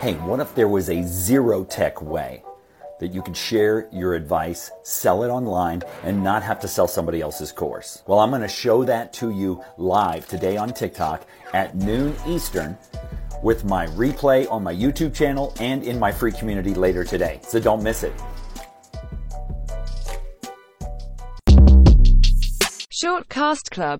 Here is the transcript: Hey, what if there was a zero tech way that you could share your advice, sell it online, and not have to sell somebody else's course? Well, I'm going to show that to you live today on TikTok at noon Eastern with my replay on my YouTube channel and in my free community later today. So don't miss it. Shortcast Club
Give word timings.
Hey, 0.00 0.14
what 0.14 0.38
if 0.38 0.54
there 0.54 0.68
was 0.68 0.90
a 0.90 1.02
zero 1.02 1.64
tech 1.64 2.00
way 2.00 2.44
that 3.00 3.08
you 3.08 3.20
could 3.20 3.36
share 3.36 3.88
your 3.92 4.14
advice, 4.14 4.70
sell 4.84 5.24
it 5.24 5.28
online, 5.28 5.82
and 6.04 6.22
not 6.22 6.44
have 6.44 6.60
to 6.60 6.68
sell 6.68 6.86
somebody 6.86 7.20
else's 7.20 7.50
course? 7.50 8.04
Well, 8.06 8.20
I'm 8.20 8.30
going 8.30 8.42
to 8.42 8.46
show 8.46 8.84
that 8.84 9.12
to 9.14 9.30
you 9.30 9.60
live 9.76 10.28
today 10.28 10.56
on 10.56 10.72
TikTok 10.72 11.26
at 11.52 11.74
noon 11.74 12.14
Eastern 12.28 12.78
with 13.42 13.64
my 13.64 13.88
replay 13.88 14.48
on 14.48 14.62
my 14.62 14.72
YouTube 14.72 15.16
channel 15.16 15.52
and 15.58 15.82
in 15.82 15.98
my 15.98 16.12
free 16.12 16.30
community 16.30 16.74
later 16.74 17.02
today. 17.02 17.40
So 17.42 17.58
don't 17.58 17.82
miss 17.82 18.04
it. 18.04 18.12
Shortcast 23.00 23.70
Club 23.70 23.96